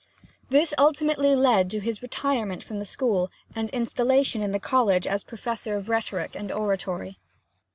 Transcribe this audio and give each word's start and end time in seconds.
This 0.49 0.73
ultimately 0.79 1.35
led 1.35 1.69
to 1.69 1.79
his 1.79 2.01
retirement 2.01 2.63
from 2.63 2.79
the 2.79 2.85
school 2.87 3.29
and 3.55 3.69
installation 3.69 4.41
in 4.41 4.51
the 4.51 4.59
college 4.59 5.05
as 5.05 5.23
Professor 5.23 5.75
of 5.75 5.89
rhetoric 5.89 6.33
and 6.35 6.51
oratory. 6.51 7.19